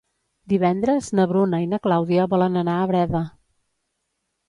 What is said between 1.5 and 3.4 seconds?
i na Clàudia volen anar a Breda.